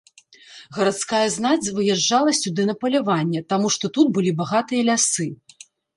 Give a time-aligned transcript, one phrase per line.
[0.75, 5.29] Гарадская знаць выязджала сюды на паляванне, таму што тут былі багатыя лясы.